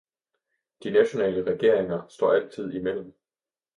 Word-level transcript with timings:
De 0.83 0.89
nationale 0.91 1.43
regeringer 1.51 2.05
står 2.09 2.33
altid 2.33 2.71
imellem. 2.73 3.13